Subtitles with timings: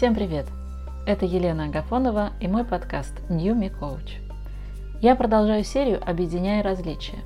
[0.00, 0.46] Всем привет!
[1.04, 4.12] Это Елена Агафонова и мой подкаст New Me Coach.
[5.02, 7.18] Я продолжаю серию «Объединяя различия».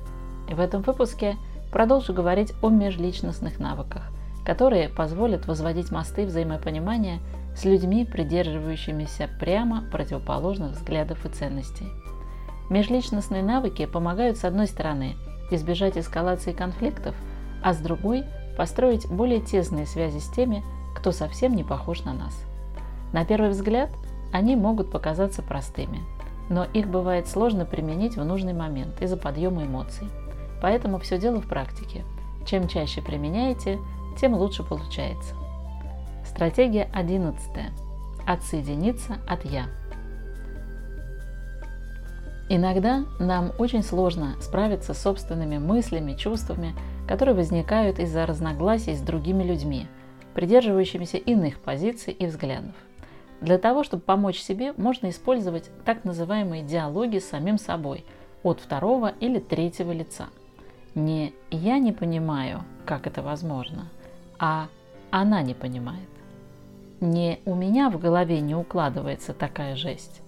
[0.49, 1.37] И в этом выпуске
[1.71, 4.11] продолжу говорить о межличностных навыках,
[4.45, 7.21] которые позволят возводить мосты взаимопонимания
[7.55, 11.87] с людьми, придерживающимися прямо противоположных взглядов и ценностей.
[12.69, 15.15] Межличностные навыки помогают, с одной стороны,
[15.49, 17.15] избежать эскалации конфликтов,
[17.63, 18.25] а с другой–
[18.57, 20.61] построить более тесные связи с теми,
[20.93, 22.37] кто совсем не похож на нас–
[23.13, 23.89] на первый взгляд
[24.31, 26.01] они могут показаться простыми,
[26.49, 30.07] но их бывает сложно применить в нужный момент из-за подъема эмоций.
[30.61, 32.03] Поэтому все дело в практике.
[32.45, 33.79] Чем чаще применяете,
[34.19, 35.35] тем лучше получается.
[36.25, 37.39] Стратегия 11.
[38.25, 39.67] Отсоединиться от «я».
[42.47, 46.75] Иногда нам очень сложно справиться с собственными мыслями, чувствами,
[47.07, 49.87] которые возникают из-за разногласий с другими людьми,
[50.35, 52.75] придерживающимися иных позиций и взглядов.
[53.41, 58.05] Для того, чтобы помочь себе, можно использовать так называемые диалоги с самим собой
[58.43, 60.27] от второго или третьего лица.
[60.93, 63.89] Не «я не понимаю, как это возможно»,
[64.39, 64.67] а
[65.11, 66.09] «она не понимает».
[67.01, 70.21] Не «у меня в голове не укладывается такая жесть»,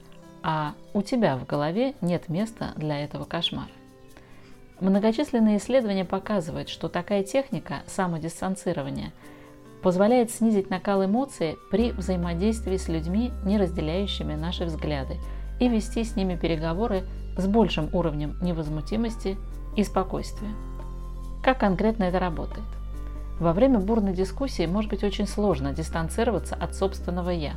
[0.44, 3.70] а «у тебя в голове нет места для этого кошмара».
[4.82, 9.14] Многочисленные исследования показывают, что такая техника самодистанцирования–
[9.82, 15.18] позволяет снизить накал эмоций при взаимодействии с людьми, не разделяющими наши взгляды,
[15.60, 17.04] и вести с ними переговоры
[17.38, 19.38] с большим уровнем невозмутимости
[19.76, 20.50] и спокойствия.
[21.44, 22.66] Как конкретно это работает?
[23.40, 27.54] Во время бурной дискуссии может быть очень сложно дистанцироваться от собственного «я».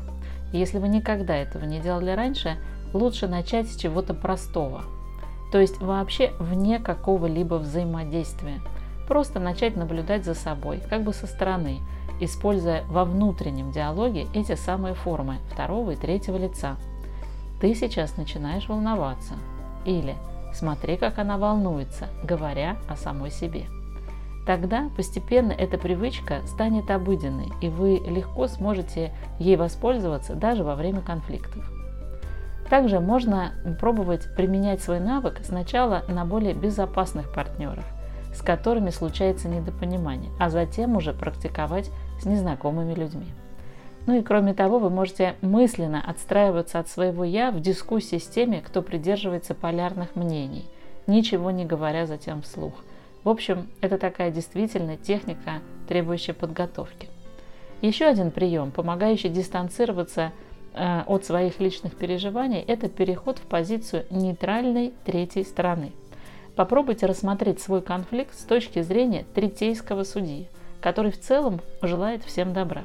[0.53, 2.59] Если вы никогда этого не делали раньше,
[2.93, 4.83] лучше начать с чего-то простого.
[5.53, 8.61] То есть вообще вне какого-либо взаимодействия.
[9.11, 11.81] Просто начать наблюдать за собой, как бы со стороны–
[12.21, 16.77] используя во внутреннем диалоге эти самые формы второго и третьего лица.
[17.61, 19.35] Ты сейчас начинаешь волноваться.
[19.85, 20.15] Или
[20.55, 23.65] смотри, как она волнуется, говоря о самой себе.
[24.47, 31.01] Тогда постепенно эта привычка станет обыденной, и вы легко сможете ей воспользоваться даже во время
[31.01, 31.71] конфликтов.
[32.69, 37.85] Также можно пробовать применять свой навык сначала на более безопасных партнерах,
[38.41, 41.91] с которыми случается недопонимание, а затем уже практиковать
[42.23, 43.27] с незнакомыми людьми.
[44.07, 48.63] Ну и кроме того, вы можете мысленно отстраиваться от своего «я» в дискуссии с теми,
[48.67, 50.65] кто придерживается полярных мнений,
[51.07, 52.73] ничего не говоря затем вслух.
[53.25, 57.11] В общем, это такая действительно техника, требующая подготовки.
[57.83, 60.33] Еще один прием, помогающий дистанцироваться
[60.73, 65.93] э, от своих личных переживаний, это переход в позицию нейтральной третьей стороны.
[66.61, 70.49] Попробуйте рассмотреть свой конфликт с точки зрения третейского судьи–
[70.81, 72.83] который в целом желает всем добра.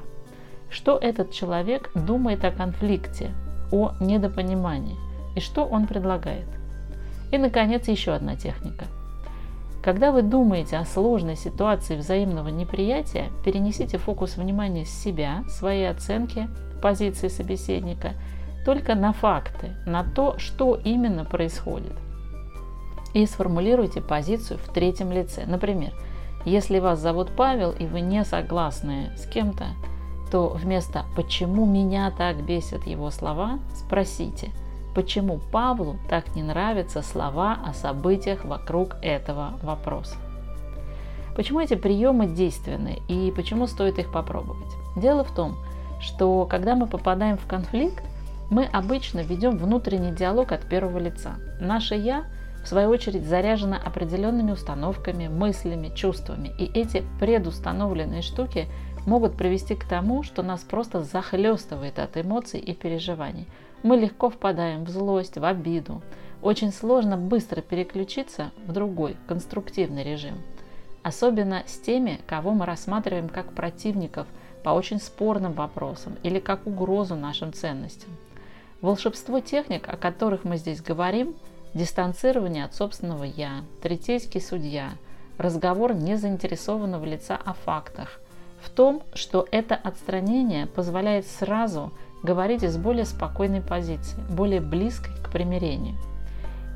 [0.70, 3.32] Что этот человек думает о конфликте,
[3.72, 4.98] о недопонимании
[5.36, 6.48] и что он предлагает.
[7.32, 8.86] И, наконец, еще одна техника.
[9.84, 16.48] Когда вы думаете о сложной ситуации взаимного неприятия, перенесите фокус внимания с себя, своей оценки,
[16.82, 18.14] позиции собеседника,
[18.66, 21.94] только на факты, на то, что именно происходит.
[23.16, 25.46] И сформулируйте позицию в третьем лице.
[25.48, 25.94] Например,
[26.44, 29.68] если вас зовут Павел и вы не согласны с кем-то,
[30.30, 34.52] то вместо «почему меня так бесят его слова» спросите
[34.94, 40.18] «почему Павлу так не нравятся слова о событиях вокруг этого вопроса».
[41.38, 44.74] Почему эти приемы действенны и почему стоит их попробовать?
[44.98, 45.56] Дело в том,
[46.02, 48.04] что когда мы попадаем в конфликт,
[48.50, 51.36] мы обычно ведем внутренний диалог от первого лица.
[51.62, 52.26] Наше «я»
[52.66, 56.52] в свою очередь заряжена определенными установками, мыслями, чувствами.
[56.58, 58.68] И эти предустановленные штуки
[59.06, 63.48] могут привести к тому, что нас просто захлестывает от эмоций и переживаний.
[63.84, 66.02] Мы легко впадаем в злость, в обиду.
[66.42, 70.42] Очень сложно быстро переключиться в другой, конструктивный режим.
[71.04, 74.26] Особенно с теми, кого мы рассматриваем как противников
[74.64, 78.10] по очень спорным вопросам или как угрозу нашим ценностям.
[78.82, 81.36] Волшебство техник, о которых мы здесь говорим–
[81.76, 84.94] дистанцирование от собственного «я», третейский судья,
[85.38, 88.20] разговор незаинтересованного лица о фактах,
[88.64, 91.94] в том, что это отстранение позволяет сразу
[92.24, 95.96] говорить из более спокойной позиции, более близкой к примирению.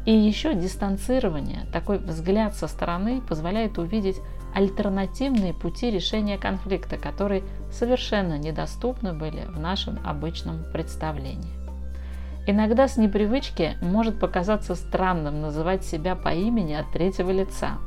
[0.06, 4.18] И еще дистанцирование, такой взгляд со стороны позволяет увидеть
[4.54, 11.59] альтернативные пути решения конфликта, которые совершенно недоступны были в нашем обычном представлении.
[12.48, 17.78] Иногда с непривычки может показаться странным называть себя по имени от третьего лица.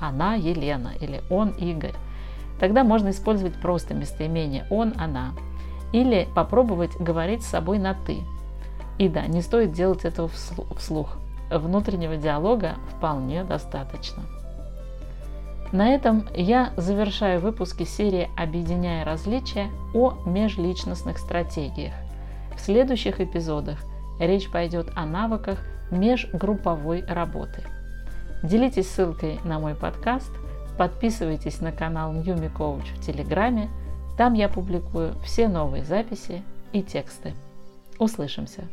[0.00, 1.94] Она Елена или он Игорь.
[2.58, 5.32] Тогда можно использовать просто местоимение он, она.
[5.92, 8.18] Или попробовать говорить с собой на «ты».
[8.98, 11.16] И да, не стоит делать этого вслух.
[11.50, 14.24] Внутреннего диалога вполне достаточно.
[15.70, 21.94] На этом я завершаю выпуски серии «Объединяя различия» о межличностных стратегиях.
[22.56, 23.78] В следующих эпизодах
[24.18, 25.58] речь пойдет о навыках
[25.90, 27.62] межгрупповой работы.
[28.42, 30.30] Делитесь ссылкой на мой подкаст,
[30.76, 33.68] подписывайтесь на канал Newmi Coach в Телеграме,
[34.16, 36.42] там я публикую все новые записи
[36.72, 37.34] и тексты.
[37.98, 38.64] Услышимся!